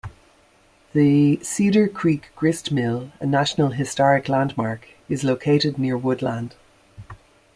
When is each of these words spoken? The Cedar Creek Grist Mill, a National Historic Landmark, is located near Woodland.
The 0.93 1.37
Cedar 1.43 1.87
Creek 1.87 2.31
Grist 2.35 2.71
Mill, 2.71 3.11
a 3.19 3.27
National 3.27 3.69
Historic 3.69 4.27
Landmark, 4.27 4.87
is 5.09 5.23
located 5.23 5.77
near 5.77 5.95
Woodland. 5.95 6.55